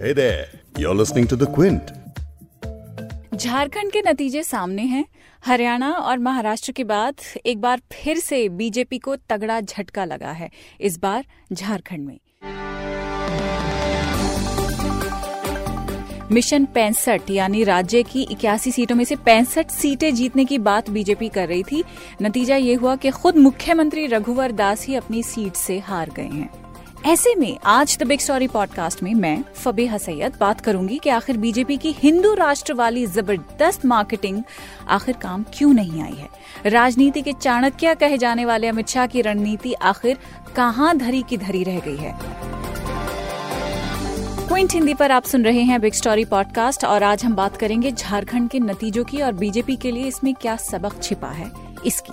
Hey 0.00 0.12
there, 0.12 0.46
you're 0.78 0.94
listening 0.94 1.26
to 1.26 1.36
The 1.36 1.46
Quint. 1.54 1.88
Jharkhand 3.34 3.92
के 3.92 4.00
नतीजे 4.00 4.42
सामने 4.42 4.82
हैं। 4.82 5.04
हरियाणा 5.46 5.90
और 5.90 6.18
महाराष्ट्र 6.18 6.72
के 6.72 6.84
बाद 6.84 7.14
एक 7.46 7.60
बार 7.60 7.80
फिर 7.92 8.18
से 8.18 8.48
बीजेपी 8.48 8.98
को 8.98 9.16
तगड़ा 9.16 9.60
झटका 9.60 10.04
लगा 10.04 10.32
है 10.32 10.50
इस 10.80 10.98
बार 10.98 11.24
झारखंड 11.52 12.06
में। 12.06 12.18
मिशन 16.32 16.64
पैंसठ 16.64 17.30
यानी 17.30 17.64
राज्य 17.64 18.02
की 18.02 18.22
इक्यासी 18.22 18.72
सीटों 18.72 18.96
में 18.96 19.04
से 19.04 19.16
पैंसठ 19.16 19.70
सीटें 19.70 20.14
जीतने 20.14 20.44
की 20.44 20.58
बात 20.58 20.90
बीजेपी 20.90 21.28
कर 21.28 21.48
रही 21.48 21.62
थी। 21.62 21.84
नतीजा 22.22 22.56
ये 22.56 22.74
हुआ 22.74 22.96
कि 22.96 23.10
खुद 23.10 23.36
मुख्यमंत्री 23.36 24.06
रघुवर 24.06 24.52
दास 24.52 24.86
ही 24.86 24.94
अपनी 24.94 25.22
सीट 25.22 25.54
से 25.56 25.78
हार 25.78 26.10
गए 26.10 26.28
हैं। 26.28 26.67
ऐसे 27.06 27.34
में 27.34 27.58
आज 27.64 27.98
द 28.00 28.06
बिग 28.06 28.20
स्टोरी 28.20 28.46
पॉडकास्ट 28.46 29.02
में 29.02 29.14
मैं, 29.14 29.44
फबीहा 29.54 29.98
सैयद, 29.98 30.32
बात 30.40 30.60
करूँगी 30.60 30.98
कि 30.98 31.10
आखिर 31.10 31.36
बीजेपी 31.36 31.76
की 31.76 31.92
हिंदू 31.98 32.34
राष्ट्र 32.34 32.74
वाली 32.74 33.06
ज़बरदस्त 33.06 33.86
मार्केटिंग 33.86 34.42
आखिर 34.88 35.16
काम 35.16 35.44
क्यों 35.54 35.72
नहीं 35.72 36.02
आई 36.02 36.12
है? 36.12 36.28
राजनीति 36.66 37.22
के 37.22 37.32
चाणक्य 37.32 37.94
कहे 37.94 38.18
जाने 38.18 38.44
वाले 38.44 38.66
अमित 38.66 38.88
शाह 38.88 39.06
की 39.06 39.22
रणनीति 39.22 39.72
आखिर 39.72 40.18
कहाँ 40.56 40.96
धरी 40.96 41.22
की 41.28 41.36
धरी 41.36 41.62
रह 41.62 41.80
गई 41.80 41.96
है? 41.96 42.18
क्विंट 44.48 44.72
हिंदी 44.72 44.94
पर 44.94 45.12
आप 45.12 45.24
सुन 45.24 45.44
रहे 45.44 45.62
हैं 45.62 45.80
बिग 45.80 45.92
स्टोरी 45.92 46.24
पॉडकास्ट 46.24 46.84
और 46.84 47.02
आज 47.02 47.24
हम 47.24 47.34
बात 47.34 47.56
करेंगे 47.56 47.92
झारखंड 47.92 48.50
के 48.50 48.58
नतीजों 48.58 49.04
की 49.04 49.22
और 49.22 49.32
बीजेपी 49.32 49.76
के 49.76 49.90
लिए 49.90 50.04
इसमें 50.04 50.34
क्या 50.34 50.56
सबक 50.56 51.02
छिपा 51.02 51.28
है? 51.28 51.67
इसकी। 51.86 52.12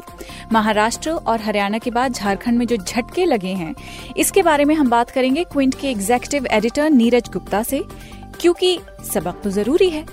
महाराष्ट्र 0.51 1.11
और 1.11 1.41
हरियाणा 1.41 1.77
के 1.77 1.91
बाद 1.91 2.13
झारखंड 2.13 2.57
में 2.57 2.65
जो 2.67 2.77
झटके 2.77 3.25
लगे 3.25 3.53
हैं, 3.53 3.73
इसके 4.17 4.41
बारे 4.41 4.65
में 4.65 4.75
हम 4.75 4.89
बात 4.89 5.09
करेंगे 5.09 5.43
क्विंट 5.43 5.79
के 5.79 5.89
एग्जेक्टिव 5.89 6.45
एडिटर 6.47 6.89
नीरज 6.89 7.29
गुप्ता 7.33 7.63
से, 7.63 7.83
क्योंकि 8.41 8.77
सबक 9.13 9.41
तो 9.43 9.49
ज़रूरी 9.49 9.89
है। 9.89 10.05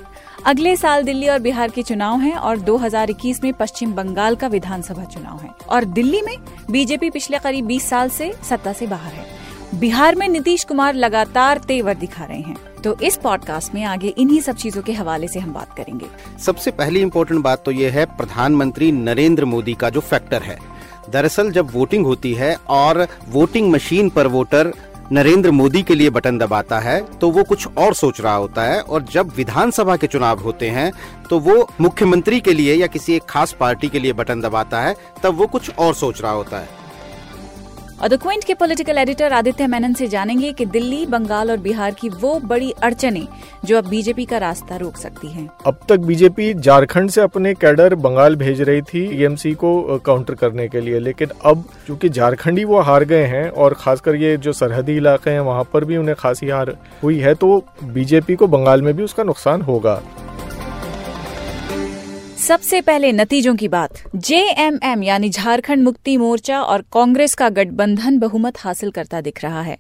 अगले 0.47 0.75
साल 0.77 1.03
दिल्ली 1.05 1.28
और 1.28 1.39
बिहार 1.39 1.70
के 1.70 1.83
चुनाव 1.83 2.20
हैं 2.20 2.34
और 2.34 2.59
2021 2.59 3.42
में 3.44 3.53
पश्चिम 3.53 3.92
बंगाल 3.92 4.36
का 4.36 4.47
विधानसभा 4.47 5.05
चुनाव 5.05 5.41
है। 5.41 5.50
और 5.69 5.84
दिल्ली 5.84 6.22
में 6.22 6.37
बीजेपी 6.70 7.11
पिछले 7.11 7.39
करीब 7.39 7.66
20 7.66 7.89
साल 7.89 8.09
से 8.09 8.33
सत्ता 8.48 8.72
से 8.72 8.87
बाहर 8.87 9.12
है। 9.12 9.41
बिहार 9.75 10.15
में 10.15 10.28
नीतीश 10.28 10.62
कुमार 10.65 10.95
लगातार 10.95 11.59
तेवर 11.59 11.95
दिखा 11.95 12.25
रहे 12.25 12.41
हैं। 12.41 12.56
तो 12.83 12.95
इस 13.01 13.17
पॉडकास्ट 13.17 13.75
में 13.75 13.83
आगे 13.84 14.09
इन्हीं 14.09 14.41
सब 14.41 14.56
चीज़ों 14.56 14.83
के 14.83 14.92
हवाले 14.92 15.28
से 15.28 15.41
हम 15.41 15.53
बात 15.53 15.77
करेंगे। 15.77 16.06
सबसे 16.39 16.70
पहली 16.70 17.01
इम्पोर्टेंट 17.01 17.41
बात 17.42 17.65
तो 17.65 17.70
ये 17.70 17.91
है, 17.91 18.05
प्रधानमंत्री 18.06 18.91
नरेंद्र 18.93 19.45
मोदी 19.45 19.75
का 19.75 19.91
जो 19.91 20.00
फैक्टर 20.00 20.43
है। 20.43 20.59
दरअसल 21.11 21.50
जब 21.50 21.70
वोटिंग 21.73 22.06
होती 22.06 22.33
है 22.34 22.55
और 22.70 23.06
वोटिंग 23.28 23.70
मशीन 23.73 24.09
पर 24.09 24.27
वोटर 24.27 24.73
नरेंद्र 25.12 25.50
मोदी 25.50 25.83
के 25.83 25.95
लिए 25.95 26.11
बटन 26.11 26.39
दबाता 26.39 26.78
है 26.81 27.00
तो 27.19 27.31
वो 27.31 27.45
कुछ 27.45 27.67
और 27.69 27.95
सोच 27.95 28.20
रहा 28.20 28.34
होता 28.34 28.62
है 28.62 28.81
और 28.81 29.03
जब 29.12 29.33
विधानसभा 29.37 29.97
के 29.97 30.06
चुनाव 30.06 30.41
होते 30.41 30.70
हैं 30.70 30.91
तो 31.31 31.39
वो 31.39 31.69
मुख्यमंत्री 31.81 32.41
के 32.41 32.53
लिए 32.53 32.75
या 32.75 32.87
किसी 32.87 33.15
एक 33.15 33.25
खास 33.28 33.56
पार्टी 33.61 33.89
के 33.89 33.98
लिए 33.98 34.12
बटन 34.12 34.41
दबाता 34.41 34.81
है, 34.81 34.95
तब 35.23 35.34
वो 35.34 35.47
कुछ 35.47 35.70
और 35.70 35.95
सोच 35.95 36.23
रहा 36.23 36.33
होता 36.33 36.59
है। 36.59 36.81
और 38.03 38.08
द 38.08 38.17
क्विंट 38.22 38.45
के 38.45 38.55
पॉलिटिकल 38.55 38.98
एडिटर 38.98 39.33
आदित्य 39.33 39.67
मेनन 39.67 39.92
से 39.95 40.06
जानेंगे 40.08 40.53
कि 40.53 40.64
दिल्ली, 40.67 41.05
बंगाल 41.06 41.50
और 41.50 41.56
बिहार 41.56 41.91
की 41.95 42.09
वो 42.11 42.39
बड़ी 42.42 42.70
अड़चने 42.83 43.27
जो 43.64 43.77
अब 43.78 43.89
बीजेपी 43.89 44.25
का 44.25 44.39
रास्ता 44.39 44.77
रोक 44.77 44.97
सकती 44.97 45.28
हैं। 45.28 45.48
अब 45.67 45.78
तक 45.89 45.98
बीजेपी 46.00 46.53
झारखंड 46.55 47.11
से 47.11 47.20
अपने 47.20 47.53
कैडर 47.55 47.94
बंगाल 47.97 48.36
भेज 48.36 48.61
रही 48.61 48.83
थी 48.84 49.05
ईएमसी 49.12 49.53
को 49.55 49.98
काउंटर 49.98 50.34
करने 50.34 50.67
के 50.69 50.81
लिए, 50.81 50.98
लेकिन 51.00 51.28
अब 51.44 51.64
चूँकि 51.86 52.09
झारखंडी 52.09 52.64
वो 52.64 52.81
हार 52.81 53.05
गए 53.05 53.25
हैं 53.27 53.48
और 53.50 53.75
खासकर 53.75 54.16
ये 54.16 54.37
जो 54.39 54.53
सरहदी 54.55 54.97
इलाके 54.97 55.31
हैं, 55.31 55.41
वहाँ 55.42 55.69
पर 55.72 55.84
भी 55.84 55.97
उन्हें 55.97 56.16
खासी 56.19 56.48
हार 56.48 56.77
हुई 57.03 57.19
है 57.19 57.34
तो 57.34 57.64
बीजेपी 57.84 58.34
को 58.34 58.47
बंगाल 58.48 58.83
में 58.83 58.94
भी 58.94 59.03
उसका 59.03 59.22
नुकसान 59.22 59.62
होगा 59.62 60.00
सबसे 62.42 62.80
पहले 62.80 63.10
नतीजों 63.12 63.54
की 63.56 63.66
बात। 63.68 63.98
जेएमएम 64.16 65.03
यानी 65.03 65.28
झारखंड 65.30 65.82
मुक्ति 65.82 66.16
मोर्चा 66.16 66.60
और 66.60 66.82
कांग्रेस 66.92 67.34
का 67.34 67.48
गठबंधन 67.48 68.19
बहुमत 68.19 68.58
हासिल 68.58 68.91
करता 68.91 69.20
दिख 69.20 69.42
रहा 69.42 69.60
है। 69.62 69.76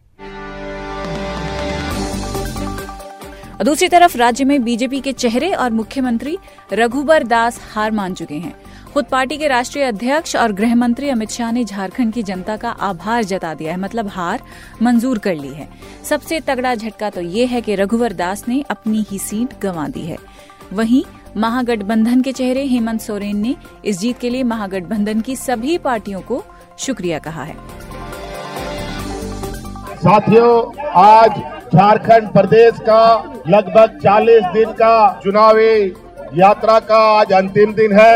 दूसरी 3.64 3.88
तरफ़ 3.88 4.16
राज्य 4.18 4.44
में 4.44 4.62
बीजेपी 4.64 5.00
के 5.00 5.12
चेहरे 5.12 5.50
और 5.52 5.70
मुख्यमंत्री 5.70 6.36
रघुबर 6.72 7.24
दास 7.24 7.60
हार 7.72 7.90
मान 7.90 8.14
चुके 8.14 8.34
हैं। 8.34 8.54
खुद 8.92 9.04
पार्टी 9.04 9.36
के 9.38 9.48
राष्ट्रीय 9.48 9.84
अध्यक्ष 9.84 10.36
और 10.36 10.52
गृह 10.52 10.74
मंत्री 10.74 11.08
अमित 11.08 11.30
शाह 11.30 11.50
ने 11.52 11.64
झारखंड 11.64 12.12
की 12.12 12.22
जनता 12.22 12.56
का 12.56 12.70
आभार 12.70 13.24
जता 13.24 13.52
दिया 13.54 13.72
है 13.72 13.80
मतलब 13.80 14.08
हार 14.08 14.42
मंजूर 14.82 15.18
कर 15.18 15.34
ली 15.34 15.48
है। 15.48 15.68
सबसे 16.04 16.40
तगड़ा 16.40 16.74
झटका 16.74 17.10
तो 17.10 17.20
ये 17.20 17.46
है 17.46 17.60
कि 17.60 17.74
रघुवर 17.74 18.12
दास 18.12 18.44
ने 18.48 18.62
अपनी 18.70 19.04
ही 19.10 19.18
सीट 19.18 19.58
गंवा 19.62 19.88
दी 19.88 20.02
है। 20.02 20.18
वहीं 20.72 21.02
महागठबंधन 21.36 22.20
के 22.20 22.32
चेहरे 22.32 22.64
हेमंत 22.64 23.00
सोरेन 23.00 23.36
ने 23.36 23.54
इस 23.84 23.98
जीत 23.98 24.18
के 24.18 24.30
लिए 24.30 24.42
महागठबंधन 24.42 25.20
की 25.20 25.36
सभी 25.36 25.76
पार्टियों 25.78 26.20
को 26.20 26.42
शुक्रिया 26.78 27.18
कहा 27.18 27.44
है। 27.44 27.54
साथियों, 29.96 30.72
आज 30.96 31.40
झारखंड 31.74 32.28
प्रदेश 32.28 32.78
का 32.80 33.04
लगभग 33.48 33.98
40 34.00 34.52
दिन 34.52 34.72
का 34.72 35.20
चुनावी 35.24 35.94
यात्रा 36.34 36.78
का 36.80 36.98
आज 37.18 37.32
अंतिम 37.32 37.74
दिन 37.74 37.92
है। 37.92 38.14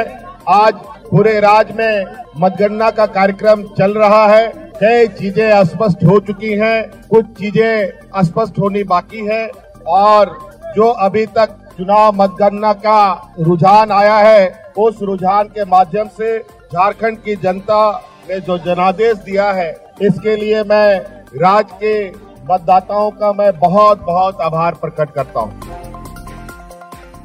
आज 0.48 0.74
पूरे 1.10 1.38
राज्य 1.40 1.74
में 1.74 2.04
मतगणना 2.38 2.90
का 2.90 3.06
कार्यक्रम 3.06 3.62
चल 3.78 3.92
रहा 3.92 4.26
है। 4.26 4.46
कई 4.76 5.06
चीज़ें 5.08 5.64
स्पष्ट 5.64 6.04
हो 6.04 6.18
चुकी 6.20 6.52
हैं, 6.52 6.82
कुछ 7.08 7.26
चीज़ें 7.38 8.22
स्पष्ट 8.24 8.58
होनी 8.58 8.82
बाकी 8.84 9.26
है 9.26 9.46
और 9.88 10.38
जो 10.76 10.88
अभी 10.88 11.26
तक 11.26 11.56
चुनाव 11.78 12.12
मतगणना 12.14 12.72
का 12.74 13.32
रुझान 13.40 13.90
आया 13.92 14.16
है। 14.18 14.72
उस 14.78 15.02
रुझान 15.02 15.48
के 15.48 15.64
माध्यम 15.64 16.08
से 16.18 16.38
झारखंड 16.38 17.18
की 17.18 17.36
जनता 17.36 17.80
ने 18.28 18.40
जो 18.40 18.58
जनादेश 18.58 19.16
दिया 19.18 19.50
है, 19.52 19.70
इसके 20.02 20.36
लिए 20.36 20.62
मैं 20.64 20.98
राज्य 21.34 21.76
के 21.82 22.08
मतदाताओं 22.46 23.10
का 23.10 23.32
मैं 23.32 23.50
बहुत 23.58 24.02
बहुत 24.02 24.40
आभार 24.40 24.74
प्रकट 24.74 25.10
करता 25.10 25.40
हूँ। 25.40 25.74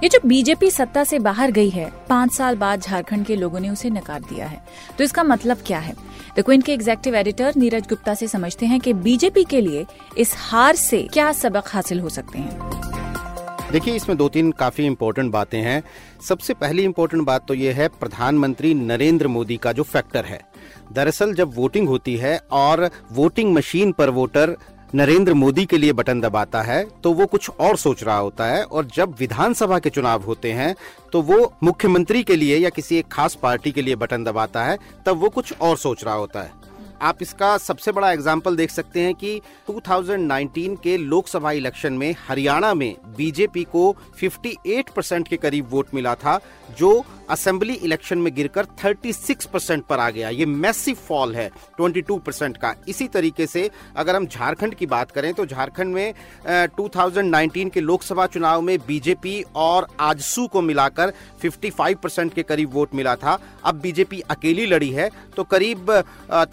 ये 0.03 0.09
जो 0.09 0.19
बीजेपी 0.25 0.69
सत्ता 0.71 1.03
से 1.03 1.19
बाहर 1.19 1.51
गई 1.51 1.69
है, 1.69 1.91
पाँच 2.09 2.31
साल 2.33 2.55
बाद 2.55 2.81
झारखंड 2.81 3.25
के 3.25 3.35
लोगों 3.35 3.59
ने 3.59 3.69
उसे 3.69 3.89
नकार 3.89 4.19
दिया 4.21 4.45
है। 4.45 4.61
तो 4.97 5.03
इसका 5.03 5.23
मतलब 5.23 5.57
क्या 5.67 5.79
है? 5.79 5.93
द 6.37 6.41
क्विंट 6.41 6.63
के 6.65 6.73
एग्जेक्टिव 6.73 7.15
एडिटर 7.15 7.53
नीरज 7.57 7.87
गुप्ता 7.87 8.13
से 8.13 8.27
समझते 8.27 8.65
हैं 8.65 8.79
कि 8.79 8.93
बीजेपी 8.95 9.43
के 9.43 9.61
लिए 9.61 9.85
इस 10.17 10.33
हार 10.39 10.75
से 10.75 11.01
क्या 11.13 11.31
सबक 11.33 11.67
हासिल 11.67 11.99
हो 11.99 12.09
सकते 12.09 12.39
हैं। 12.39 13.10
देखिए, 13.71 13.93
इसमें 13.95 14.17
दो 14.17 14.27
तीन 14.29 14.51
काफ़ी 14.51 14.85
इम्पोर्टेंट 14.85 15.31
बातें 15.31 15.59
हैं। 15.61 15.81
सबसे 16.21 16.53
पहली 16.53 16.83
इम्पोर्टेंट 16.83 17.23
बात 17.25 17.45
तो 17.47 17.53
ये 17.53 17.71
है, 17.71 17.87
प्रधानमंत्री 17.89 18.73
नरेंद्र 18.73 19.27
मोदी 19.27 19.57
का 19.57 19.71
जो 19.71 19.83
फैक्टर 19.83 20.25
है। 20.25 20.39
दरअसल 20.93 21.33
जब 21.33 21.55
वोटिंग 21.55 21.87
होती 21.87 22.15
है 22.17 22.37
और 22.51 22.89
वोटिंग 23.11 23.53
मशीन 23.55 23.91
पर 23.91 24.09
वोटर 24.09 24.55
नरेंद्र 24.95 25.33
मोदी 25.33 25.65
के 25.65 25.77
लिए 25.77 25.93
बटन 25.93 26.21
दबाता 26.21 26.61
है 26.61 26.83
तो 27.03 27.11
वो 27.13 27.25
कुछ 27.25 27.49
और 27.51 27.77
सोच 27.77 28.03
रहा 28.03 28.17
होता 28.17 28.45
है 28.45 28.63
और 28.63 28.85
जब 28.95 29.15
विधानसभा 29.19 29.77
के 29.79 29.89
चुनाव 29.89 30.23
होते 30.23 30.51
हैं 30.51 30.75
तो 31.13 31.21
वो 31.21 31.53
मुख्यमंत्री 31.63 32.23
के 32.23 32.35
लिए 32.35 32.57
या 32.57 32.69
किसी 32.69 32.97
एक 32.97 33.07
खास 33.11 33.35
पार्टी 33.43 33.71
के 33.71 33.81
लिए 33.81 33.95
बटन 33.95 34.23
दबाता 34.23 34.63
है, 34.63 34.77
तब 35.05 35.17
वो 35.17 35.29
कुछ 35.29 35.53
और 35.53 35.77
सोच 35.77 36.03
रहा 36.03 36.15
होता 36.15 36.41
है। 36.41 36.60
आप 37.01 37.21
इसका 37.21 37.57
सबसे 37.57 37.91
बड़ा 37.91 38.11
एग्ज़ाम्पल 38.11 38.55
देख 38.55 38.71
सकते 38.71 39.01
हैं 39.01 39.13
कि 39.15 39.39
2019 39.69 40.75
के 40.83 40.97
लोकसभा 40.97 41.51
इलेक्शन 41.51 41.93
में 41.93 42.13
हरियाणा 42.27 42.73
में 42.73 42.95
बीजेपी 43.17 43.63
को 43.71 43.95
58 44.23 44.89
परसेंट 44.95 45.27
के 45.27 45.37
करीब 45.37 45.67
वोट 45.71 45.93
मिला 45.93 46.13
था 46.15 46.39
जो 46.79 46.91
असेंबली 47.29 47.73
इलेक्शन 47.73 48.17
में 48.17 48.33
गिरकर 48.35 48.65
36 48.83 49.45
परसेंट 49.45 49.83
पर 49.85 49.99
आ 49.99 50.09
गया। 50.09 50.29
ये 50.29 50.45
मैसिव 50.45 50.95
फॉल 51.07 51.35
है 51.35 51.49
22 51.79 52.19
परसेंट 52.25 52.57
का। 52.57 52.73
इसी 52.87 53.07
तरीके 53.07 53.47
से 53.47 53.69
अगर 53.95 54.15
हम 54.15 54.25
झारखंड 54.25 54.75
की 54.75 54.85
बात 54.85 55.11
करें 55.11 55.33
तो 55.33 55.45
झारखंड 55.45 55.93
में 55.93 56.13
uh, 56.13 56.79
2019 56.79 57.69
के 57.69 57.81
लोकसभा 57.81 58.25
चुनाव 58.27 58.61
में 58.61 58.77
बीजेपी 58.87 59.43
और 59.55 59.87
आजसू 59.99 60.47
को 60.47 60.61
मिलाकर 60.61 61.13
55 61.45 61.95
परसेंट 62.03 62.33
के 62.33 62.43
करीब 62.43 62.73
वोट 62.73 62.95
मिला 62.95 63.15
था। 63.15 63.37
अब 63.63 63.79
बीजेपी 63.81 64.19
अकेली 64.29 64.65
लड़ी 64.65 64.89
है 64.91 65.09
तो 65.35 65.43
करीब 65.45 65.91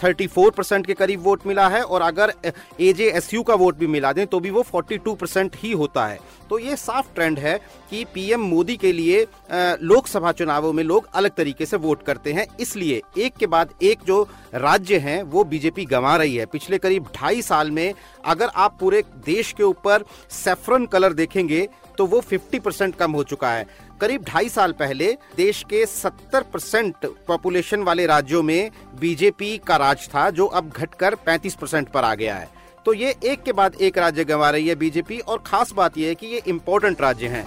थर्टी 0.02 0.26
फोर 0.38 0.50
परसेंट 0.50 0.87
के 0.87 0.94
करीब 0.94 1.20
वोट 1.20 1.46
मिला 1.46 1.67
है 1.69 1.82
और 1.82 2.02
अगर 2.02 2.32
ए 2.81 2.93
जे 2.93 3.08
एस 3.11 3.32
यू 3.35 3.43
का 3.43 3.55
वोट 3.56 3.76
भी 3.76 3.87
मिला 3.87 4.12
दें 4.12 4.26
तो 4.26 4.38
भी 4.40 4.50
वो 4.50 4.62
42 4.64 5.17
परसेंट 5.17 5.56
ही 5.56 5.70
होता 5.73 6.06
है। 6.06 6.19
तो 6.50 6.58
ये 6.58 6.76
साफ़ 6.76 7.06
ट्रेंड 7.14 7.38
है 7.38 7.56
कि 7.90 8.05
पीएम 8.14 8.40
मोदी 8.40 8.76
के 8.76 8.93
लिए 8.93 9.26
लोकसभा 9.52 10.32
चुनावों 10.32 10.73
में 10.73 10.82
लोग 10.85 11.08
अलग 11.12 11.35
तरीके 11.37 11.67
से 11.67 11.76
वोट 11.79 12.02
करते 12.02 12.32
हैं। 12.32 12.46
इसलिए 12.61 13.00
एक 13.19 13.37
के 13.37 13.46
बाद 13.46 13.73
एक 13.82 14.05
जो 14.06 14.23
राज्य 14.55 14.99
हैं, 14.99 15.23
वो 15.25 15.44
बीजेपी 15.46 15.85
गंवा 15.87 16.14
रही 16.17 16.37
है। 16.37 16.46
पिछले 16.46 16.79
करीब 16.79 17.08
ढाई 17.17 17.43
साल 17.43 17.70
में 17.70 17.93
अगर 18.25 18.50
आप 18.56 18.76
पूरे 18.81 19.02
देश 19.26 19.52
के 19.52 19.62
ऊपर 19.64 20.05
सेफ्रन 20.34 20.87
कलर 20.87 21.12
देखेंगे 21.14 21.69
तो 21.99 22.06
वो 22.06 22.20
50 22.23 22.58
परसेंट 22.61 22.94
कम 22.96 23.12
हो 23.12 23.23
चुका 23.25 23.50
है। 23.50 23.67
करीब 24.00 24.24
ढाई 24.24 24.48
साल 24.48 24.72
पहले 24.72 25.06
देश 25.36 25.62
के 25.70 25.84
70 25.86 26.42
परसेंट 26.52 27.06
पॉपुलेशन 27.26 27.82
वाले 27.82 28.06
राज्यों 28.06 28.42
में 28.42 28.70
बीजेपी 29.00 29.56
का 29.58 29.76
राज 29.76 30.08
था, 30.08 30.28
जो 30.30 30.46
अब 30.46 30.70
घटकर 30.70 31.14
35 31.26 31.54
परसेंट 31.54 31.88
पर 31.88 32.04
आ 32.04 32.14
गया 32.14 32.34
है। 32.34 32.48
तो 32.86 32.92
ये 32.94 33.14
एक 33.24 33.42
के 33.42 33.52
बाद 33.52 33.74
एक 33.74 33.98
राज्य 33.98 34.24
गंवा 34.24 34.50
रही 34.50 34.68
है 34.68 34.74
बीजेपी, 34.74 35.18
और 35.18 35.42
खास 35.46 35.72
बात 35.72 35.98
यह 35.98 36.08
है 36.08 36.14
कि 36.14 36.26
ये 36.26 36.42
इम्पोर्टेंट 36.46 37.00
राज्य 37.00 37.26
हैं। 37.26 37.44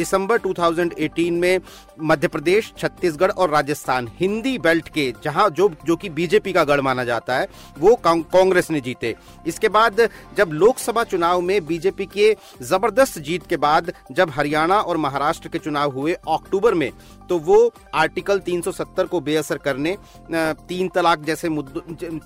दिसंबर 0.00 0.38
2018 0.40 1.30
में 1.32 1.60
मध्य 2.02 2.28
प्रदेश, 2.28 2.72
छत्तीसगढ़ 2.78 3.30
और 3.30 3.50
राजस्थान, 3.50 4.08
हिंदी 4.20 4.56
बेल्ट 4.58 4.88
के, 4.88 5.12
जहाँ 5.24 5.48
जो 5.50 5.68
जो 5.86 5.96
कि 5.96 6.08
बीजेपी 6.10 6.52
का 6.52 6.64
गढ़ 6.64 6.80
माना 6.80 7.04
जाता 7.04 7.36
है, 7.38 7.48
वो 7.78 7.94
कांग्रेस 8.04 8.70
ने 8.70 8.80
जीते। 8.80 9.14
इसके 9.46 9.68
बाद 9.70 10.08
जब 10.36 10.50
लोकसभा 10.54 11.04
चुनाव 11.04 11.40
में 11.40 11.66
बीजेपी 11.66 12.06
के 12.08 12.34
ज़बरदस्त 12.62 13.18
जीत 13.20 13.46
के 13.46 13.56
बाद 13.58 13.92
जब 14.12 14.30
हरियाणा 14.30 14.80
और 14.80 14.96
महाराष्ट्र 14.96 15.48
के 15.48 15.58
चुनाव 15.58 15.92
हुए 15.92 16.12
अक्टूबर 16.30 16.74
में 16.74 16.90
तो 17.28 17.38
वो 17.40 17.56
आर्टिकल 17.94 18.38
370 18.40 19.06
को 19.08 19.20
बेअसर 19.20 19.58
करने 19.58 19.96
तीन 20.32 20.88
तलाक 20.88 21.20
जैसे 21.24 21.48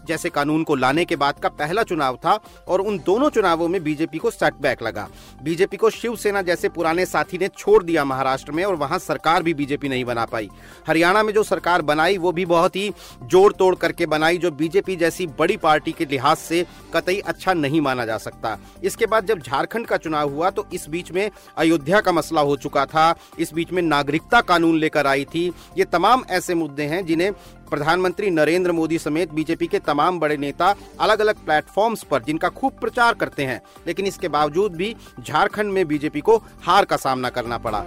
जैसे 0.08 0.28
कानून 0.30 0.62
को 0.64 0.74
लाने 0.74 1.04
के 1.04 1.16
बाद 1.16 1.38
का 1.40 1.48
पहला 1.54 1.82
चुनाव 1.82 2.16
था 2.16 2.38
और 2.68 2.80
उन 2.80 2.98
दोनों 3.06 3.30
चुनावों 3.30 3.68
में 3.68 3.82
बीजेपी 3.84 4.18
को 4.18 4.30
सेटबैक 4.30 4.82
लगा। 4.82 5.08
बीजेपी 5.42 5.76
को 5.76 5.90
शिवसेना 5.90 6.42
जैसे 6.42 6.68
पुराने 6.68 7.06
साथी 7.06 7.38
ने 7.38 7.48
छोड़ 7.64 7.82
दिया 7.82 8.04
महाराष्ट्र 8.04 8.52
में 8.52 8.62
और 8.64 8.74
वहाँ 8.74 8.98
सरकार 8.98 9.42
भी 9.42 9.52
बीजेपी 9.54 9.88
नहीं 9.88 10.04
बना 10.04 10.24
पाई। 10.24 10.48
हरियाणा 10.86 11.22
में 11.22 11.32
जो 11.32 11.42
सरकार 11.42 11.82
बनाई, 11.82 12.18
वो 12.18 12.32
भी 12.32 12.44
बहुत 12.46 12.76
ही 12.76 12.92
जोड़ 13.24 13.52
तोड़ 13.52 13.74
करके 13.74 14.06
बनाई, 14.06 14.38
जो 14.38 14.50
बीजेपी 14.50 14.96
जैसी 14.96 15.26
बड़ी 15.38 15.56
पार्टी 15.56 15.92
के 15.92 16.04
लिहाज 16.04 16.36
से 16.36 16.64
कतई 16.94 17.18
अच्छा 17.18 17.52
नहीं 17.54 17.80
माना 17.80 18.06
जा 18.06 18.18
सकता। 18.18 18.56
इसके 18.84 19.06
बाद 19.06 19.26
जब 19.26 19.38
झारखंड 19.38 19.86
का 19.86 19.96
चुनाव 19.96 20.30
हुआ 20.30 20.50
तो 20.50 20.66
इस 20.72 20.88
बीच 20.88 21.12
में 21.12 21.30
अयोध्या 21.56 22.00
का 22.00 22.12
मसला 22.12 22.40
हो 22.40 22.56
चुका 22.56 22.84
था। 22.86 23.14
इस 23.38 23.52
बीच 23.54 23.72
में 23.72 23.82
नागरिकता 23.82 24.40
कानून 24.42 24.78
लेकर 24.78 25.06
आई 25.06 25.24
थी। 25.24 25.50
ये 25.78 25.84
तमाम 25.84 26.24
ऐसे 26.30 26.54
मुद्दे 26.54 26.82
हैं 26.84 27.04
जिन्हें 27.06 27.30
प्रधानमंत्री 27.74 28.30
नरेंद्र 28.30 28.72
मोदी 28.72 28.98
समेत 28.98 29.32
बीजेपी 29.32 29.66
के 29.66 29.78
तमाम 29.78 30.18
बड़े 30.20 30.36
नेता 30.36 30.74
अलग 31.00 31.20
अलग 31.20 31.44
प्लेटफॉर्म्स 31.44 32.02
पर, 32.02 32.22
जिनका 32.22 32.48
खूब 32.48 32.72
प्रचार 32.72 33.14
करते 33.14 33.44
हैं। 33.44 33.60
लेकिन 33.86 34.06
इसके 34.06 34.28
बावजूद 34.28 34.72
भी 34.72 34.94
झारखंड 35.20 35.72
में 35.72 35.86
बीजेपी 35.88 36.20
को 36.20 36.36
हार 36.62 36.84
का 36.84 36.96
सामना 36.96 37.30
करना 37.30 37.58
पड़ा। 37.58 37.84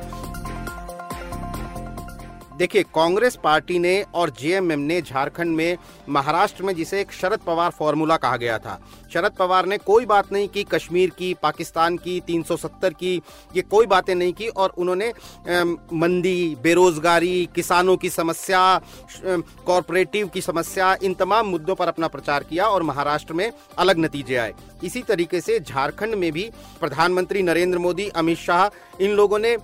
देखिए, 2.57 2.83
कांग्रेस 2.85 3.35
पार्टी 3.35 3.77
ने 3.79 4.01
और 4.15 4.29
जेएमएम 4.39 4.79
ने 4.81 5.01
झारखंड 5.01 5.55
में, 5.55 5.77
महाराष्ट्र 6.09 6.63
में 6.63 6.73
जिसे 6.75 7.01
एक 7.01 7.11
शरद 7.11 7.39
पवार 7.39 7.71
फॉर्मूला 7.71 8.17
कहा 8.17 8.37
गया 8.37 8.57
था। 8.59 8.79
शरद 9.13 9.31
पवार 9.31 9.65
ने 9.65 9.77
कोई 9.79 10.05
बात 10.05 10.31
नहीं 10.33 10.47
की, 10.47 10.63
कश्मीर 10.65 11.09
की, 11.09 11.33
पाकिस्तान 11.33 11.97
की 11.97 12.19
370 12.21 12.93
की, 12.93 13.15
ये 13.55 13.61
कोई 13.63 13.85
बातें 13.85 14.13
नहीं 14.15 14.33
की 14.33 14.47
और 14.47 14.73
उन्होंने 14.77 15.13
मंदी, 15.93 16.55
बेरोजगारी, 16.63 17.47
किसानों 17.55 17.97
की 17.97 18.09
समस्या 18.09 18.81
कॉरपोरेटिव 19.65 20.27
की 20.27 20.41
समस्या, 20.41 20.95
इन 21.03 21.13
तमाम 21.13 21.47
मुद्दों 21.47 21.75
पर 21.75 21.87
अपना 21.87 22.07
प्रचार 22.07 22.43
किया 22.43 22.65
और 22.65 22.83
महाराष्ट्र 22.83 23.33
में 23.33 23.51
अलग 23.77 23.99
नतीजे 23.99 24.35
आए। 24.35 24.53
इसी 24.83 25.01
तरीके 25.03 25.41
से 25.41 25.59
झारखंड 25.59 26.15
में 26.15 26.31
भी 26.31 26.49
प्रधानमंत्री 26.79 27.41
नरेंद्र 27.43 27.77
मोदी, 27.79 28.09
अमित 28.09 28.37
शाह, 28.39 28.69
इन 29.03 29.11
लोगों 29.11 29.39
ने 29.39 29.57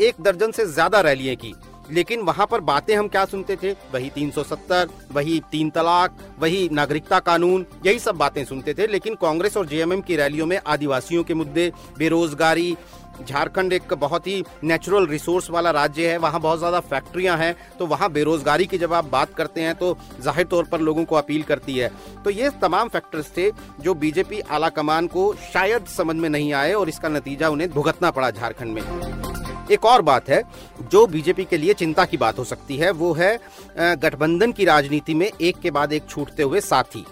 एक 0.00 0.14
दर्जन 0.20 0.50
से 0.50 0.66
ज़्यादा 0.66 1.00
रैलियाँ 1.00 1.36
की। 1.36 1.54
लेकिन 1.90 2.20
वहाँ 2.22 2.46
पर 2.46 2.60
बातें 2.62 2.94
हम 2.96 3.08
क्या 3.08 3.24
सुनते 3.26 3.56
थे? 3.56 3.72
वही 3.92 4.10
370, 4.10 4.88
वही 5.12 5.40
तीन 5.50 5.70
तलाक 5.70 6.16
वही 6.40 6.68
नागरिकता 6.72 7.18
कानून 7.20 7.66
यही 7.86 7.98
सब 7.98 8.16
बातें 8.16 8.44
सुनते 8.44 8.74
थे। 8.74 8.86
लेकिन 8.86 9.14
कांग्रेस 9.14 9.56
और 9.56 9.66
जेएमएम 9.66 10.00
की 10.00 10.16
रैलियों 10.16 10.46
में 10.46 10.58
आदिवासियों 10.58 11.24
के 11.24 11.34
मुद्दे 11.34 11.72
बेरोजगारी 11.98 12.76
झारखंड 13.20 13.72
एक 13.72 13.92
बहुत 13.94 14.26
ही 14.26 14.42
नेचुरल 14.64 15.06
रिसोर्स 15.06 15.48
वाला 15.50 15.70
राज्य 15.70 16.08
है 16.10 16.16
वहाँ 16.18 16.40
बहुत 16.40 16.58
ज़्यादा 16.58 16.80
फैक्ट्रियाँ 16.82 17.36
हैं 17.38 17.54
तो 17.78 17.86
वहाँ 17.86 18.10
बेरोजगारी 18.12 18.66
की 18.66 18.78
जब 18.78 18.92
आप 18.92 19.04
बात 19.10 19.34
करते 19.34 19.60
हैं 19.60 19.74
तो 19.74 19.96
ज़ाहिर 20.20 20.46
तौर 20.46 20.64
पर 20.64 20.80
लोगों 20.80 21.04
को 21.04 21.16
अपील 21.16 21.42
करती 21.42 21.76
है। 21.76 21.90
तो 22.24 22.30
ये 22.30 22.50
तमाम 22.62 22.88
फैक्टर्स 22.88 23.30
थे 23.36 23.50
जो 23.80 23.94
बीजेपी 23.94 24.40
आला 24.40 24.68
कमान 24.70 25.06
को 25.06 25.32
शायद 25.52 25.86
समझ 25.88 26.16
में 26.16 26.28
नहीं 26.28 26.52
आए 26.54 26.72
और 26.72 26.88
इसका 26.88 27.08
नतीजा 27.08 27.48
उन्हें 27.48 27.70
भुगतना 27.70 28.10
पड़ा 28.10 28.30
झारखंड 28.30 28.74
में। 28.74 29.33
एक 29.70 29.84
और 29.84 30.02
बात 30.02 30.28
है, 30.28 30.42
जो 30.82 31.06
बीजेपी 31.06 31.44
के 31.44 31.56
लिए 31.56 31.74
चिंता 31.74 32.04
की 32.04 32.16
बात 32.16 32.38
हो 32.38 32.44
सकती 32.44 32.76
है, 32.76 32.90
वो 32.90 33.12
है 33.12 33.38
गठबंधन 33.78 34.52
की 34.52 34.64
राजनीति 34.64 35.14
में 35.14 35.30
एक 35.40 35.58
के 35.58 35.70
बाद 35.70 35.92
एक 35.92 36.08
छूटते 36.08 36.42
हुए 36.42 36.60
साथी, 36.60 37.04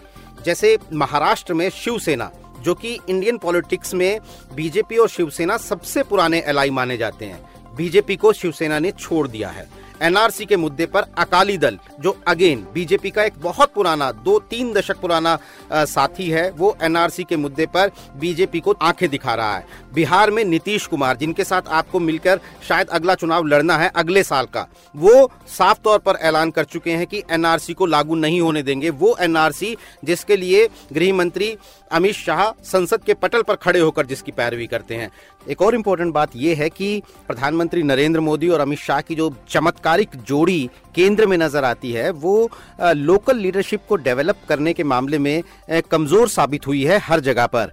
जैसे 0.44 0.76
महाराष्ट्र 0.92 1.54
में 1.54 1.68
शिवसेना, 1.70 2.30
जो 2.60 2.74
कि 2.74 2.98
इंडियन 3.08 3.38
पॉलिटिक्स 3.38 3.94
में 3.94 4.20
बीजेपी 4.54 4.96
और 4.96 5.08
शिवसेना 5.08 5.56
सबसे 5.56 6.02
पुराने 6.02 6.42
एलाई 6.46 6.70
माने 6.70 6.96
जाते 6.96 7.24
हैं। 7.24 7.74
बीजेपी 7.76 8.16
को 8.16 8.32
शिवसेना 8.32 8.78
ने 8.78 8.90
छोड़ 8.90 9.26
दिया 9.28 9.48
है। 9.48 9.68
एनआरसी 10.02 10.44
के 10.44 10.56
मुद्दे 10.56 10.86
पर 10.86 11.04
अकाली 11.18 11.56
दल 11.58 11.78
जो 12.00 12.16
अगेन 12.28 12.66
बीजेपी 12.74 13.10
का 13.10 13.24
एक 13.24 13.34
बहुत 13.38 13.72
पुराना 13.74 14.10
दो 14.12 14.38
तीन 14.50 14.72
दशक 14.72 15.00
पुराना 15.00 15.38
आ, 15.72 15.84
साथी 15.84 16.28
है 16.30 16.50
वो 16.50 16.76
एनआरसी 16.82 17.24
के 17.24 17.36
मुद्दे 17.36 17.66
पर 17.66 17.90
बीजेपी 18.16 18.60
को 18.60 18.74
आँखें 18.82 19.08
दिखा 19.08 19.34
रहा 19.34 19.56
है। 19.56 19.66
बिहार 19.94 20.30
में 20.30 20.44
नीतीश 20.44 20.86
कुमार 20.86 21.16
जिनके 21.16 21.44
साथ 21.44 21.68
आपको 21.68 22.00
मिलकर 22.00 22.40
शायद 22.68 22.88
अगला 22.88 23.14
चुनाव 23.14 23.44
लड़ना 23.44 23.76
है 23.78 23.90
अगले 23.96 24.22
साल 24.22 24.46
का 24.46 24.66
वो 24.96 25.30
साफ़ 25.48 25.78
तौर 25.84 25.98
पर 25.98 26.16
ऐलान 26.22 26.50
कर 26.50 26.64
चुके 26.64 26.90
हैं 26.90 27.06
कि 27.06 27.22
एनआरसी 27.30 27.74
को 27.74 27.86
लागू 27.86 28.14
नहीं 28.14 28.40
होने 28.40 28.62
देंगे। 28.62 28.90
वो 28.90 29.16
एनआरसी 29.20 29.76
जिसके 30.04 30.36
लिए 30.36 30.68
गृह 30.92 31.14
मंत्री 31.14 31.56
अमित 31.92 32.14
शाह 32.14 32.50
संसद 32.64 33.02
के 33.04 33.14
पटल 33.14 33.42
पर 33.42 33.54
खड़े 33.54 33.80
होकर 33.80 34.06
जिसकी 34.06 34.32
पैरवी 34.32 34.66
करते 34.66 34.94
हैं। 34.94 35.10
एक 35.50 35.62
और 35.62 35.74
इम्पोर्टेंट 35.74 36.12
बात 36.14 36.36
यह 36.36 36.58
है 36.58 36.68
कि 36.70 37.02
प्रधानमंत्री 37.26 37.82
नरेंद्र 37.82 38.20
मोदी 38.20 38.48
और 38.48 38.60
अमित 38.60 38.78
शाह 38.78 39.00
की 39.00 39.14
जो 39.14 39.28
चमत्कारिक 39.92 40.24
जोड़ी 40.26 40.70
केंद्र 40.94 41.26
में 41.26 41.36
नज़र 41.38 41.64
आती 41.64 41.92
है। 41.92 42.10
वो 42.12 42.50
लोकल 42.80 43.36
लीडरशिप 43.36 43.80
को 43.88 43.96
डेवलप 43.98 44.36
करने 44.48 44.72
के 44.72 44.84
मामले 44.84 45.18
में 45.18 45.42
कमज़ोर 45.90 46.28
साबित 46.28 46.66
हुई 46.66 46.82
है 46.84 46.98
हर 46.98 47.20
जगह 47.20 47.46
पर। 47.46 47.72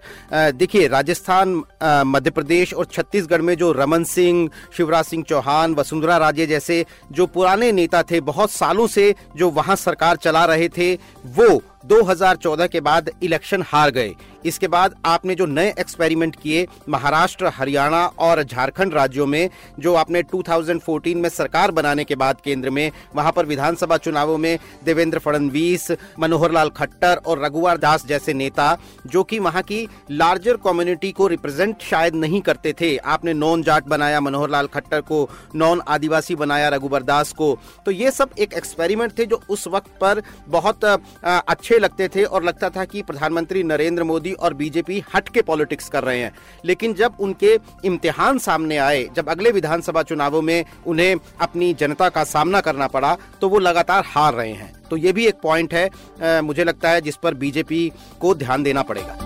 देखिए, 0.53 0.87
राजस्थान 0.87 1.63
मध्य 2.07 2.29
प्रदेश 2.29 2.73
और 2.73 2.85
छत्तीसगढ़ 2.85 3.41
में 3.41 3.55
जो 3.57 3.71
रमन 3.71 4.03
सिंह, 4.05 4.49
शिवराज 4.77 5.05
सिंह 5.05 5.23
चौहान, 5.23 5.73
वसुंधरा 5.75 6.17
राजे 6.17 6.47
जैसे 6.47 6.85
जो 7.11 7.25
पुराने 7.27 7.71
नेता 7.71 8.03
थे, 8.03 8.21
बहुत 8.21 8.51
सालों 8.51 8.87
से 8.87 9.13
जो 9.37 9.49
वहाँ 9.51 9.75
सरकार 9.77 10.15
चला 10.17 10.45
रहे 10.45 10.69
थे, 10.69 10.93
वो 11.27 11.61
2014 11.85 12.67
के 12.67 12.79
बाद 12.81 13.09
इलेक्शन 13.23 13.63
हार 13.67 13.91
गए। 13.91 14.13
इसके 14.45 14.67
बाद 14.67 14.95
आपने 15.05 15.35
जो 15.35 15.45
नए 15.45 15.73
एक्सपेरिमेंट 15.79 16.35
किए 16.35 16.67
महाराष्ट्र, 16.89 17.51
हरियाणा 17.55 18.05
और 18.19 18.43
झारखंड 18.43 18.93
राज्यों 18.93 19.25
में, 19.25 19.49
जो 19.79 19.93
आपने 19.95 20.21
2014 20.25 21.15
में 21.15 21.29
सरकार 21.29 21.71
बनाने 21.71 22.03
के 22.03 22.15
बाद 22.15 22.41
केंद्र 22.43 22.69
में, 22.69 22.91
वहाँ 23.15 23.31
पर 23.31 23.45
विधानसभा 23.45 23.97
चुनावों 23.99 24.37
में 24.37 24.57
देवेंद्र 24.85 25.19
फडणवीस 25.19 25.91
मनोहर 26.19 26.51
लाल 26.51 26.69
खट्टर 26.69 27.21
और 27.25 27.43
रघुवर 27.45 27.77
दास 27.77 28.05
जैसे 28.05 28.33
नेता, 28.33 28.77
जो 29.07 29.23
कि 29.23 29.39
वहाँ 29.39 29.61
की 29.63 29.87
लार्जर 30.11 30.57
कम्युनिटी 30.65 31.11
को 31.11 31.27
रिप्रेजेंट 31.27 31.81
शायद 31.81 32.15
नहीं 32.15 32.41
करते 32.41 32.73
थे। 32.81 32.95
आपने 32.97 33.33
नॉन 33.33 33.63
जाट 33.63 33.87
बनाया 33.87 34.19
मनोहर 34.21 34.49
लाल 34.49 34.67
खट्टर 34.67 35.01
को, 35.01 35.29
नॉन 35.55 35.81
आदिवासी 35.87 36.35
बनाया, 36.35 36.69
रघुवर 36.69 37.03
दास 37.03 37.33
को। 37.33 37.57
तो 37.85 37.91
ये 37.91 38.11
सब 38.11 38.29
एक 38.39 38.53
एक्सपेरिमेंट 38.53 39.17
थे 39.17 39.25
जो 39.25 39.41
उस 39.49 39.67
वक्त 39.67 39.89
पर 40.01 40.21
बहुत 40.47 40.85
अच्छे 40.85 41.79
लगते 41.79 42.07
थे 42.07 42.23
और 42.23 42.43
लगता 42.43 42.69
था 42.69 42.85
कि 42.85 43.01
प्रधानमंत्री 43.01 43.63
नरेंद्र 43.63 44.03
मोदी 44.03 44.28
मोदी 44.29 44.33
और 44.35 44.53
बीजेपी 44.53 45.03
हट 45.13 45.29
के 45.29 45.41
पॉलिटिक्स 45.41 45.89
कर 45.89 46.03
रहे 46.03 46.19
हैं। 46.19 46.31
लेकिन 46.65 46.93
जब 46.93 47.15
उनके 47.19 47.57
इम्तिहान 47.85 48.37
सामने 48.39 48.77
आए 48.77 49.07
जब 49.15 49.29
अगले 49.29 49.51
विधानसभा 49.51 50.03
चुनावों 50.03 50.41
में 50.41 50.65
उन्हें 50.87 51.15
अपनी 51.41 51.73
जनता 51.73 52.09
का 52.09 52.23
सामना 52.25 52.61
करना 52.61 52.87
पड़ा 52.87 53.17
तो 53.41 53.49
वो 53.49 53.59
लगातार 53.59 54.03
हार 54.07 54.33
रहे 54.33 54.53
हैं। 54.53 54.73
तो 54.89 54.97
ये 54.97 55.13
भी 55.13 55.27
एक 55.27 55.39
पॉइंट 55.43 55.73
है 55.73 55.87
आ, 55.87 56.41
मुझे 56.41 56.63
लगता 56.63 56.89
है 56.89 57.01
जिस 57.01 57.15
पर 57.15 57.33
बीजेपी 57.35 57.91
को 58.21 58.35
ध्यान 58.35 58.63
देना 58.63 58.81
पड़ेगा। 58.83 59.25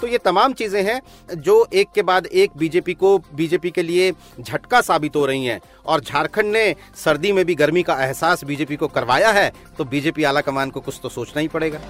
तो 0.00 0.06
ये 0.06 0.18
तमाम 0.18 0.52
चीज़ें 0.52 0.82
हैं 0.84 1.00
जो 1.36 1.54
एक 1.74 1.88
के 1.94 2.02
बाद 2.02 2.26
एक 2.26 2.50
बीजेपी 2.56 2.94
को 2.94 3.16
बीजेपी 3.34 3.70
के 3.70 3.82
लिए 3.82 4.12
झटका 4.40 4.80
साबित 4.80 5.16
हो 5.16 5.24
रही 5.26 5.44
हैं। 5.44 5.60
और 5.86 6.00
झारखंड 6.00 6.52
ने 6.52 6.74
सर्दी 6.96 7.32
में 7.32 7.44
भी 7.44 7.54
गर्मी 7.54 7.82
का 7.82 7.94
एहसास 8.04 8.44
बीजेपी 8.44 8.76
को 8.76 8.88
करवाया 8.88 9.30
है 9.32 9.50
तो 9.78 9.84
बीजेपी 9.86 10.24
आला 10.24 10.40
कमान 10.40 10.70
को 10.70 10.80
कुछ 10.80 11.00
तो 11.02 11.08
सोचना 11.08 11.40
ही 11.40 11.48
पड़ेगा। 11.48 11.80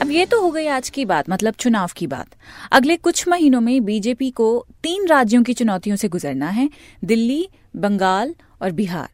अब 0.00 0.10
ये 0.10 0.26
तो 0.26 0.40
हो 0.40 0.50
गई 0.50 0.66
आज 0.66 0.88
की 0.88 1.04
बात 1.04 1.30
मतलब 1.30 1.54
चुनाव 1.54 1.90
की 1.96 2.06
बात। 2.06 2.26
अगले 2.72 2.96
कुछ 2.96 3.28
महीनों 3.28 3.60
में 3.60 3.84
बीजेपी 3.84 4.30
को 4.30 4.66
तीन 4.82 5.06
राज्यों 5.06 5.42
की 5.42 5.54
चुनौतियों 5.54 5.96
से 5.96 6.08
गुजरना 6.08 6.48
है, 6.48 6.70
दिल्ली, 7.04 7.48
बंगाल 7.76 8.34
और 8.62 8.70
बिहार। 8.70 9.08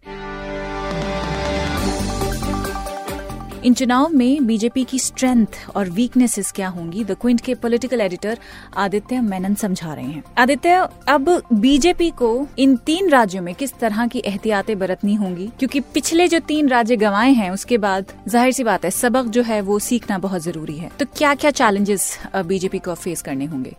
इन 3.65 3.75
चुनाव 3.75 4.09
में 4.09 4.47
बीजेपी 4.47 4.83
की 4.85 4.99
स्ट्रेंथ 4.99 5.57
और 5.77 5.89
वीकनेसेस 5.91 6.51
क्या 6.53 6.69
होंगी? 6.69 7.03
द 7.05 7.17
क्विंट 7.21 7.41
के 7.41 7.55
पॉलिटिकल 7.55 8.01
एडिटर 8.01 8.39
आदित्य 8.77 9.21
मेनन 9.21 9.55
समझा 9.55 9.93
रहे 9.95 10.05
हैं। 10.05 10.23
आदित्य 10.39 10.87
अब 11.09 11.29
बीजेपी 11.53 12.09
को 12.19 12.47
इन 12.59 12.77
तीन 12.87 13.11
राज्यों 13.11 13.43
में 13.43 13.55
किस 13.55 13.75
तरह 13.79 14.07
की 14.07 14.23
एहतियातें 14.27 14.79
बरतनी 14.79 15.15
होंगी? 15.15 15.51
क्योंकि 15.59 15.81
पिछले 15.95 16.29
जो 16.29 16.39
तीन 16.49 16.69
राज्य 16.69 16.97
गंवाए 16.97 17.33
हैं 17.33 17.51
उसके 17.51 17.79
बाद 17.79 18.13
ज़ाहिर 18.29 18.53
सी 18.53 18.65
बात 18.65 18.85
है 18.85 18.91
सबक 18.93 19.27
जो 19.27 19.43
है 19.43 19.61
वो 19.61 19.79
सीखना 19.81 20.19
बहुत 20.19 20.43
ज़रूरी 20.43 20.79
है। 20.79 20.91
तो 20.99 21.07
क्या 21.17 21.35
क्या 21.35 21.51
चैलेंजेस 21.53 22.19
बीजेपी 22.37 22.79
को 22.79 22.95
फेस 22.97 23.23
करने 23.23 23.45
होंगे? 23.45 23.77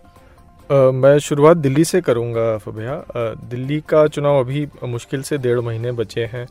Uh, 0.69 0.91
मैं 0.93 1.17
शुरुआत 1.19 1.57
दिल्ली 1.57 1.83
से 1.85 1.99
करूँगा 2.01 2.57
फबिया 2.57 2.93
uh, 3.03 3.49
दिल्ली 3.49 3.79
का 3.89 4.05
चुनाव 4.07 4.39
अभी 4.39 4.67
मुश्किल 4.83 5.21
से 5.21 5.37
डेढ़ 5.37 5.59
महीने 5.59 5.91
बचे 5.91 6.25
हैं। 6.33 6.45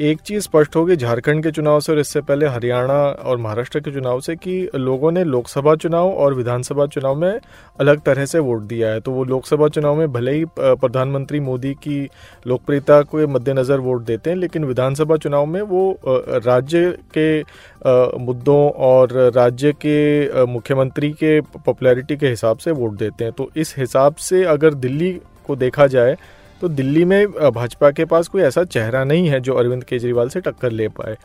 एक 0.00 0.20
चीज़ 0.20 0.42
स्पष्ट 0.42 0.76
होगी 0.76 0.94
झारखंड 0.96 1.42
के 1.42 1.50
चुनाव 1.50 1.80
से 1.80 1.92
और 1.92 1.98
इससे 1.98 2.20
पहले 2.20 2.46
हरियाणा 2.46 2.94
और 2.94 3.36
महाराष्ट्र 3.38 3.80
के 3.80 3.90
चुनाव 3.92 4.20
से 4.20 4.34
कि 4.36 4.68
लोगों 4.76 5.12
ने 5.12 5.22
लोकसभा 5.24 5.74
चुनाव 5.74 6.10
और 6.12 6.34
विधानसभा 6.34 6.86
चुनाव 6.86 7.14
में 7.16 7.40
अलग 7.80 8.00
तरह 8.00 8.26
से 8.26 8.38
वोट 8.38 8.62
दिया 8.62 8.88
है। 8.88 9.00
तो 9.00 9.12
वो 9.12 9.24
लोकसभा 9.24 9.68
चुनाव 9.68 9.96
में 9.96 10.12
भले 10.12 10.32
ही 10.32 10.44
प्रधानमंत्री 10.58 11.40
मोदी 11.40 11.72
की 11.76 12.02
लोकप्रियता 12.46 13.00
को 13.02 13.26
मद्देनजर 13.28 13.80
वोट 13.80 14.02
देते 14.02 14.30
हैं, 14.30 14.36
लेकिन 14.36 14.64
विधानसभा 14.64 15.16
चुनाव 15.16 15.46
में 15.46 15.60
वो 15.62 15.98
राज्य 16.16 16.96
के 17.18 17.40
मुद्दों 18.24 18.70
और 18.70 19.12
राज्य 19.36 19.72
के 19.86 20.44
मुख्यमंत्री 20.46 21.10
के 21.12 21.40
पॉपुलैरिटी 21.40 22.16
के 22.16 22.28
हिसाब 22.28 22.58
से 22.58 22.70
वोट 22.72 22.98
देते 22.98 23.24
हैं। 23.24 23.32
तो 23.32 23.50
इस 23.56 23.74
हिसाब 23.78 24.14
से 24.20 24.44
अगर 24.46 24.74
दिल्ली 24.76 25.12
को 25.46 25.56
देखा 25.56 25.86
जाए 25.86 26.16
तो 26.60 26.68
दिल्ली 26.70 27.04
में 27.04 27.26
भाजपा 27.52 27.90
के 27.90 28.04
पास 28.04 28.28
कोई 28.28 28.42
ऐसा 28.42 28.64
चेहरा 28.66 29.04
नहीं 29.04 29.28
है 29.28 29.40
जो 29.40 29.54
अरविंद 29.54 29.84
केजरीवाल 29.84 30.28
से 30.28 30.40
टक्कर 30.40 30.72
ले 30.72 30.88
पाए। 30.90 31.16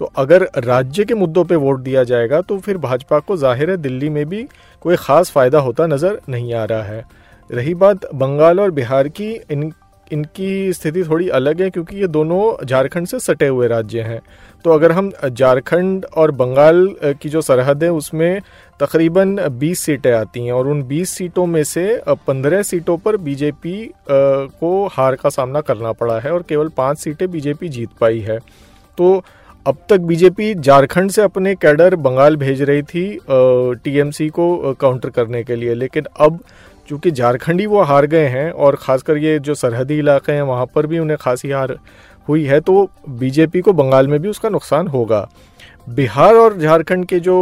तो 0.00 0.04
अगर 0.18 0.42
राज्य 0.58 1.04
के 1.04 1.14
मुद्दों 1.14 1.44
पे 1.44 1.56
वोट 1.56 1.80
दिया 1.80 2.04
जाएगा 2.04 2.40
तो 2.40 2.58
फिर 2.58 2.78
भाजपा 2.78 3.18
को 3.20 3.36
ज़ाहिर 3.36 3.70
है 3.70 3.76
दिल्ली 3.78 4.08
में 4.08 4.24
भी 4.26 4.46
कोई 4.82 4.96
खास 4.96 5.30
फ़ायदा 5.30 5.58
होता 5.58 5.86
नज़र 5.86 6.20
नहीं 6.28 6.54
आ 6.54 6.64
रहा 6.64 6.82
है। 6.82 7.04
रही 7.50 7.74
बात 7.74 8.06
बंगाल 8.14 8.60
और 8.60 8.70
बिहार 8.70 9.08
की, 9.10 9.30
इन 9.50 9.72
इनकी 10.12 10.72
स्थिति 10.72 11.02
थोड़ी 11.04 11.28
अलग 11.30 11.60
है 11.62 11.70
क्योंकि 11.70 11.96
ये 11.96 12.06
दोनों 12.08 12.66
झारखंड 12.66 13.06
से 13.06 13.18
सटे 13.20 13.46
हुए 13.46 13.68
राज्य 13.68 14.00
हैं। 14.02 14.20
तो 14.64 14.70
अगर 14.70 14.92
हम 14.92 15.10
झारखंड 15.28 16.04
और 16.06 16.30
बंगाल 16.30 16.88
की 17.22 17.28
जो 17.28 17.40
सरहद 17.40 17.84
है, 17.84 17.90
उसमें 17.92 18.40
तकरीबन 18.80 19.36
20 19.58 19.78
सीटें 19.78 20.12
आती 20.12 20.44
हैं 20.46 20.52
और 20.52 20.68
उन 20.68 20.82
20 20.84 21.10
सीटों 21.10 21.46
में 21.46 21.62
से 21.64 21.84
15 22.28 22.62
सीटों 22.62 22.96
पर 22.98 23.16
बीजेपी 23.18 23.90
को 24.10 24.86
हार 24.92 25.16
का 25.16 25.28
सामना 25.30 25.60
करना 25.60 25.92
पड़ा 25.92 26.18
है 26.20 26.32
और 26.32 26.42
केवल 26.42 26.68
पाँच 26.76 26.98
सीटें 26.98 27.30
बीजेपी 27.30 27.68
जीत 27.68 27.90
पाई 28.00 28.20
है। 28.20 28.38
तो 28.98 29.22
अब 29.66 29.78
तक 29.88 30.00
बीजेपी 30.00 30.54
झारखंड 30.54 31.10
से 31.10 31.22
अपने 31.22 31.54
कैडर 31.54 31.94
बंगाल 31.96 32.36
भेज 32.36 32.62
रही 32.62 32.82
थी 32.82 33.02
टीएमसी 33.30 34.28
को 34.28 34.74
काउंटर 34.80 35.10
करने 35.10 35.42
के 35.44 35.56
लिए, 35.56 35.74
लेकिन 35.74 36.04
अब 36.16 36.38
चूँकि 36.90 37.10
झारखंडी 37.12 37.66
वो 37.66 37.82
हार 37.82 38.06
गए 38.08 38.26
हैं 38.28 38.50
और 38.52 38.76
खासकर 38.76 39.16
ये 39.18 39.38
जो 39.40 39.54
सरहदी 39.56 39.98
इलाके 39.98 40.32
हैं, 40.32 40.42
वहाँ 40.44 40.66
पर 40.66 40.86
भी 40.86 40.98
उन्हें 40.98 41.18
खासी 41.20 41.50
हार 41.50 41.76
हुई 42.28 42.44
है 42.44 42.58
तो 42.60 42.88
बीजेपी 43.10 43.60
को 43.60 43.72
बंगाल 43.74 44.08
में 44.08 44.18
भी 44.20 44.28
उसका 44.28 44.48
नुकसान 44.48 44.88
होगा। 44.88 45.28
बिहार 45.88 46.34
और 46.36 46.56
झारखंड 46.58 47.04
के 47.06 47.18
जो 47.20 47.36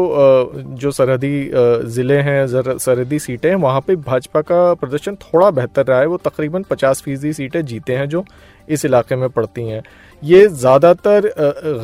जो 0.74 0.90
सरहदी 0.90 1.50
ज़िले 1.86 2.16
हैं 2.18 2.46
सरहदी 2.78 3.18
सीटें 3.18 3.48
हैं, 3.48 3.56
वहाँ 3.56 3.80
पे 3.80 3.96
भाजपा 3.98 4.40
का 4.42 4.74
प्रदर्शन 4.74 5.14
थोड़ा 5.16 5.50
बेहतर 5.50 5.86
रहा 5.86 5.98
है। 6.00 6.06
वो 6.06 6.16
तकरीबन 6.18 6.62
50 6.64 7.02
फ़ीसदी 7.02 7.32
सीटें 7.32 7.64
जीते 7.64 7.96
हैं 7.96 8.08
जो 8.08 8.24
इस 8.68 8.84
इलाके 8.84 9.16
में 9.16 9.28
पड़ती 9.30 9.68
हैं। 9.68 9.82
ये 10.22 10.46
ज़्यादातर 10.48 11.32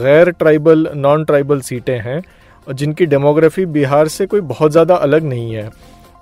गैर 0.02 0.30
ट्राइबल, 0.32 0.88
नॉन 0.96 1.24
ट्राइबल 1.24 1.60
सीटें 1.62 1.98
हैं, 1.98 2.22
जिनकी 2.66 3.06
डेमोग्राफी 3.06 3.66
बिहार 3.68 4.08
से 4.08 4.26
कोई 4.26 4.40
बहुत 4.42 4.72
ज़्यादा 4.72 4.94
अलग 4.96 5.24
नहीं 5.24 5.54
है। 5.54 5.68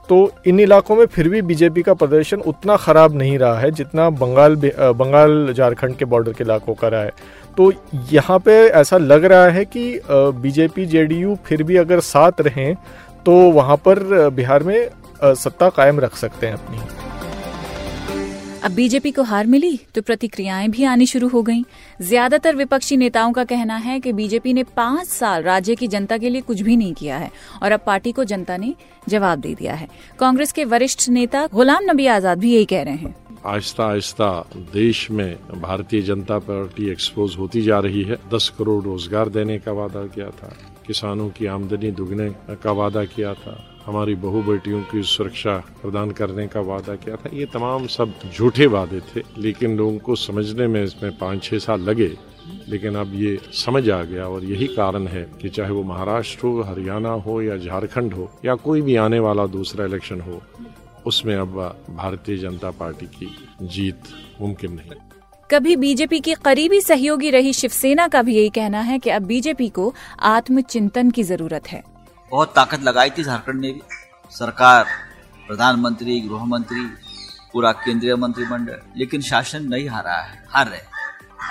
तो 0.08 0.30
इन 0.46 0.60
इलाकों 0.60 0.96
में 0.96 1.04
फिर 1.06 1.28
भी 1.28 1.42
बीजेपी 1.42 1.82
का 1.82 1.94
प्रदर्शन 1.94 2.40
उतना 2.42 2.76
खराब 2.76 3.14
नहीं 3.14 3.38
रहा 3.38 3.58
है 3.58 3.70
जितना 3.70 4.08
बंगाल 4.12 4.56
बंगाल, 4.56 5.52
झारखंड 5.52 5.96
के 5.96 6.04
बॉर्डर 6.04 6.32
के 6.32 6.44
इलाकों 6.44 6.74
का 6.74 6.88
रहा 6.88 7.02
है। 7.02 7.12
तो 7.56 7.72
यहाँ 8.12 8.38
पे 8.38 8.52
ऐसा 8.70 8.98
लग 8.98 9.24
रहा 9.24 9.48
है 9.48 9.64
कि 9.66 10.00
बीजेपी, 10.08 10.86
जेडीयू 10.86 11.36
फिर 11.44 11.62
भी 11.62 11.76
अगर 11.76 12.00
साथ 12.02 12.40
रहें 12.40 12.74
तो 13.26 13.32
वहाँ 13.52 13.76
पर 13.78 14.28
बिहार 14.30 14.62
में 14.62 14.88
सत्ता 15.24 15.68
कायम 15.70 16.00
रख 16.00 16.16
सकते 16.16 16.46
हैं 16.46 16.54
अपनी। 16.54 16.78
अब 18.64 18.70
बीजेपी 18.70 19.10
को 19.10 19.22
हार 19.22 19.46
मिली 19.46 19.78
तो 19.94 20.02
प्रतिक्रियाएँ 20.02 20.68
भी 20.68 20.84
आनी 20.84 21.06
शुरू 21.06 21.28
हो 21.28 21.42
गईं। 21.42 21.62
ज़्यादातर 22.00 22.56
विपक्षी 22.56 22.96
नेताओं 22.96 23.32
का 23.32 23.44
कहना 23.44 23.76
है 23.76 23.98
कि 24.00 24.12
बीजेपी 24.12 24.52
ने 24.52 24.62
पाँच 24.76 25.06
साल 25.06 25.42
राज्य 25.42 25.74
की 25.74 25.88
जनता 25.88 26.18
के 26.18 26.28
लिए 26.28 26.40
कुछ 26.40 26.60
भी 26.60 26.76
नहीं 26.76 26.92
किया 26.94 27.16
है 27.18 27.30
और 27.62 27.72
अब 27.72 27.80
पार्टी 27.86 28.12
को 28.12 28.24
जनता 28.24 28.56
ने 28.56 28.74
जवाब 29.08 29.40
दे 29.40 29.54
दिया 29.54 29.74
है। 29.74 29.88
कांग्रेस 30.18 30.52
के 30.52 30.64
वरिष्ठ 30.64 31.08
नेता 31.08 31.46
गुलाम 31.54 31.90
नबी 31.90 32.06
आज़ाद 32.08 32.38
भी 32.38 32.54
यही 32.54 32.64
कह 32.64 32.82
रहे 32.82 32.96
हैं। 32.96 33.14
आहिस्ता 33.46 33.84
आहिस्ता 33.84 34.30
देश 34.72 35.10
में 35.10 35.36
भारतीय 35.60 36.02
जनता 36.02 36.38
पार्टी 36.40 36.90
एक्सपोज 36.90 37.36
होती 37.38 37.62
जा 37.62 37.78
रही 37.80 38.02
है। 38.02 38.18
दस 38.34 38.48
करोड़ 38.58 38.82
रोज़गार 38.84 39.28
देने 39.30 39.58
का 39.58 39.72
वादा 39.72 40.06
किया 40.06 40.30
था, 40.30 40.54
किसानों 40.86 41.28
की 41.30 41.46
आमदनी 41.48 41.90
दुगने 41.90 42.30
का 42.62 42.72
वादा 42.72 43.04
किया 43.06 43.34
था। 43.34 43.58
हमारी 43.86 44.14
बहु 44.16 44.42
बेटियों 44.42 44.80
की 44.82 45.02
सुरक्षा 45.04 45.56
प्रदान 45.80 46.10
करने 46.10 46.46
का 46.46 46.60
वादा 46.62 46.94
किया 46.96 47.16
था। 47.16 47.30
ये 47.32 47.46
तमाम 47.46 47.86
सब 47.88 48.12
झूठे 48.32 48.66
वादे 48.66 49.00
थे, 49.00 49.22
लेकिन 49.38 49.76
लोगों 49.76 49.98
को 49.98 50.16
समझने 50.16 50.66
में 50.66 50.82
इसमें 50.84 51.16
पाँच 51.18 51.42
छः 51.44 51.58
साल 51.58 51.80
लगे, 51.80 52.10
लेकिन 52.68 52.96
अब 52.96 53.14
ये 53.14 53.38
समझ 53.54 53.88
आ 53.90 54.02
गया 54.02 54.26
और 54.26 54.44
यही 54.44 54.66
कारण 54.66 55.06
है 55.06 55.22
कि 55.42 55.48
चाहे 55.48 55.70
वो 55.70 55.82
महाराष्ट्र 55.82 56.46
हो, 56.46 56.62
हरियाणा 56.62 57.10
हो 57.10 57.40
या 57.42 57.56
झारखंड 57.56 58.14
हो, 58.14 58.30
या 58.44 58.54
कोई 58.54 58.82
भी 58.82 58.96
आने 58.96 59.18
वाला 59.18 59.46
दूसरा 59.48 59.84
इलेक्शन 59.84 60.20
हो, 60.20 60.40
उसमें 61.06 61.36
अब 61.36 61.58
भारतीय 61.90 62.36
जनता 62.38 62.70
पार्टी 62.70 63.06
की 63.08 63.34
जीत 63.62 64.02
मुमकिन 64.40 64.72
नहीं। 64.72 65.00
कभी 65.50 65.76
बीजेपी 65.76 66.20
की 66.20 66.34
करीबी 66.34 66.80
सहयोगी 66.80 67.30
रही 67.30 67.52
शिवसेना 67.52 68.06
का 68.08 68.22
भी 68.22 68.36
यही 68.36 68.50
कहना 68.50 68.80
है 68.80 68.98
कि 68.98 69.10
अब 69.10 69.22
बीजेपी 69.22 69.68
को 69.68 69.92
आत्मचिंतन 70.20 71.10
की 71.10 71.22
ज़रूरत 71.22 71.66
है। 71.68 71.82
बहुत 72.32 72.54
ताकत 72.56 72.82
लगाई 72.82 73.10
थी 73.10 73.22
झारखंड 73.24 73.60
ने 73.60 73.72
भी। 73.72 73.82
सरकार, 74.32 74.86
प्रधानमंत्री 75.46 76.20
गृह 76.20 76.44
मंत्री 76.46 76.84
पूरा 77.52 77.72
केंद्रीय 77.74 78.14
मंत्रिमंडल, 78.16 78.78
लेकिन 78.96 79.22
शासन 79.22 79.64
नहीं 79.64 79.88
हारा 79.88 80.14
है, 80.14 80.42
हार 80.50 80.68
रहे 80.68 80.80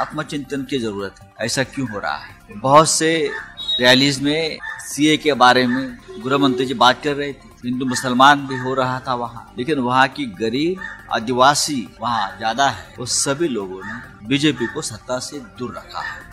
आत्मचिंतन 0.01 0.63
की 0.63 0.79
ज़रूरत 0.79 1.15
है, 1.21 1.33
ऐसा 1.39 1.63
क्यों 1.65 1.88
हो 1.89 2.00
रहा 2.00 2.15
है? 2.15 2.35
बहुत 2.57 2.89
से 2.89 3.31
रैलीज 3.79 4.21
में 4.21 4.57
सीए 4.85 5.17
के 5.17 5.33
बारे 5.35 5.65
में 5.67 5.97
गृह 6.25 6.38
मंत्री 6.38 6.65
जी 6.65 6.73
बात 6.75 7.03
कर 7.03 7.15
रहे 7.15 7.33
थे। 7.33 7.50
हिंदू 7.63 7.85
मुसलमान 7.85 8.47
भी 8.47 8.57
हो 8.57 8.73
रहा 8.73 9.00
था 9.00 9.13
वहाँ, 9.15 9.53
लेकिन 9.57 9.79
वहाँ 9.79 10.07
की 10.09 10.25
गरीब, 10.39 10.79
आदिवासी 11.13 11.88
वहाँ 12.01 12.38
ज़्यादा 12.38 12.69
है। 12.69 12.93
वो 12.97 13.05
सभी 13.07 13.47
लोगों 13.47 13.81
ने 13.83 14.27
बीजेपी 14.27 14.67
को 14.73 14.81
सत्ता 14.83 15.19
से 15.19 15.39
दूर 15.59 15.73
रखा 15.77 16.01
है। 16.01 16.30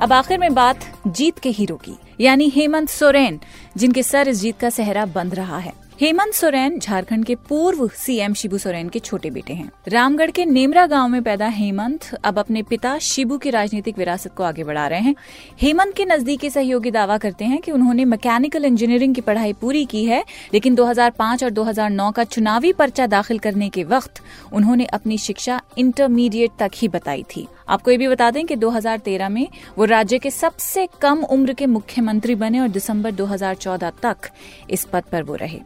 अब 0.00 0.12
आखिर 0.12 0.38
में 0.38 0.54
बात 0.54 0.84
जीत 1.06 1.38
के 1.38 1.48
हीरो 1.48 1.76
की, 1.76 1.92
यानी 2.20 2.48
हेमंत 2.48 2.88
सोरेन, 2.88 3.38
जिनके 3.76 4.02
सर 4.02 4.28
इस 4.28 4.36
जीत 4.36 4.58
का 4.58 4.70
सहरा 4.70 5.04
बंद 5.06 5.34
रहा 5.34 5.58
है। 5.58 5.72
हेमंत 6.00 6.34
सोरेन 6.34 6.78
झारखंड 6.78 7.24
के 7.24 7.34
पूर्व 7.48 7.86
सीएम 7.88 8.34
शिबू 8.34 8.58
सोरेन 8.58 8.88
के 8.88 8.98
छोटे 8.98 9.30
बेटे 9.30 9.52
हैं। 9.52 9.70
रामगढ़ 9.88 10.30
के 10.30 10.44
नेमरा 10.44 10.86
गाँव 10.86 11.08
में 11.08 11.22
पैदा 11.22 11.46
हेमंत 11.48 12.14
अब 12.24 12.38
अपने 12.38 12.62
पिता 12.62 12.98
शिबू 12.98 13.38
की 13.38 13.50
राजनीतिक 13.50 13.98
विरासत 13.98 14.34
को 14.36 14.42
आगे 14.42 14.64
बढ़ा 14.64 14.86
रहे 14.86 15.00
हैं। 15.00 15.14
हेमंत 15.60 15.94
के 15.94 16.04
नजदीकी 16.04 16.50
सहयोगी 16.50 16.90
दावा 16.90 17.18
करते 17.18 17.44
हैं 17.44 17.60
कि 17.60 17.72
उन्होंने 17.72 18.04
मैकेनिकल 18.04 18.64
इंजीनियरिंग 18.64 19.14
की 19.14 19.20
पढ़ाई 19.20 19.52
पूरी 19.52 19.84
की 19.84 20.04
है, 20.04 20.24
लेकिन 20.54 20.74
2005 20.74 21.44
और 21.44 21.50
2009 21.50 22.10
का 22.10 22.24
चुनावी 22.24 22.72
पर्चा 22.72 23.06
दाखिल 23.06 23.38
करने 23.38 23.68
के 23.68 23.84
वक्त 23.84 24.22
उन्होंने 24.52 24.84
अपनी 24.84 25.18
शिक्षा 25.18 25.60
इंटरमीडिएट 25.78 26.50
तक 26.58 26.70
ही 26.74 26.88
बताई 26.88 27.24
थी। 27.36 27.48
आपको 27.68 27.90
ये 27.90 27.96
भी 27.96 28.08
बता 28.08 28.30
दें 28.30 28.44
कि 28.46 28.56
2013 28.56 29.28
में 29.28 29.48
वो 29.78 29.84
राज्य 29.84 30.18
के 30.18 30.30
सबसे 30.30 30.88
कम 31.00 31.22
उम्र 31.24 31.52
के 31.52 31.66
मुख्यमंत्री 31.66 32.34
बने 32.34 32.60
और 32.60 32.68
दिसंबर 32.68 33.12
2014 33.12 33.92
तक 34.02 34.30
इस 34.70 34.84
पद 34.84 35.04
पर 35.12 35.22
वो 35.22 35.34
रहे। 35.34 35.60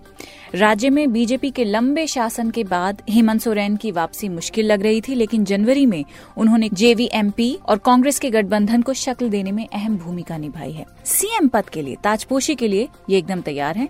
राज्य 0.54 0.90
में 0.90 1.12
बीजेपी 1.12 1.50
के 1.50 1.64
लंबे 1.64 2.06
शासन 2.06 2.50
के 2.50 2.64
बाद 2.64 3.02
हेमंत 3.10 3.40
सोरेन 3.40 3.76
की 3.76 3.90
वापसी 3.90 4.28
मुश्किल 4.28 4.66
लग 4.66 4.82
रही 4.82 5.00
थी, 5.00 5.14
लेकिन 5.14 5.44
जनवरी 5.44 5.86
में 5.86 6.04
उन्होंने 6.36 6.68
जेवीएमपी 6.68 7.54
और 7.68 7.78
कांग्रेस 7.78 8.18
के 8.18 8.30
गठबंधन 8.30 8.82
को 8.82 8.92
शक्ल 8.92 9.28
देने 9.28 9.52
में 9.52 9.66
अहम 9.66 9.96
भूमिका 9.96 10.36
निभाई 10.36 10.72
है। 10.72 10.86
सीएम 11.04 11.48
पद 11.48 11.68
के 11.68 11.82
लिए, 11.82 11.96
ताजपोशी 12.04 12.54
के 12.54 12.68
लिए 12.68 12.88
ये 13.10 13.18
एकदम 13.18 13.40
तैयार 13.40 13.76
है। 13.76 13.88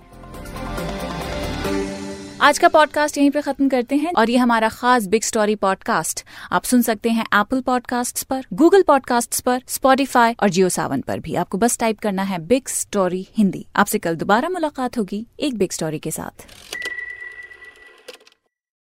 आज 2.42 2.58
का 2.58 2.68
पॉडकास्ट 2.68 3.18
यहीं 3.18 3.30
पे 3.30 3.40
खत्म 3.40 3.68
करते 3.68 3.96
हैं 3.96 4.12
और 4.16 4.30
ये 4.30 4.36
हमारा 4.36 4.68
खास 4.68 5.06
बिग 5.06 5.22
स्टोरी 5.22 5.54
पॉडकास्ट 5.54 6.24
आप 6.52 6.64
सुन 6.64 6.82
सकते 6.82 7.10
हैं 7.10 7.24
एप्पल 7.34 7.60
पॉडकास्ट 7.60 8.24
पर 8.24 8.44
गूगल 8.52 8.82
पॉडकास्ट 8.82 9.40
पर 9.40 9.62
स्पॉटीफाई 9.66 10.32
और 10.32 10.48
जियो 10.48 10.68
सावन 10.68 11.00
पर 11.00 11.20
भी। 11.20 11.34
आपको 11.34 11.58
बस 11.58 11.78
टाइप 11.78 11.98
करना 11.98 12.22
है 12.22 12.38
बिग 12.38 12.68
स्टोरी 12.68 13.26
हिंदी 13.38 13.66
आपसे 13.76 13.98
कल 13.98 14.16
दोबारा 14.16 14.48
मुलाकात 14.48 14.98
होगी 14.98 15.26
एक 15.40 15.58
बिग 15.58 15.70
स्टोरी 15.70 15.98
के 15.98 16.10
साथ। 16.10 16.46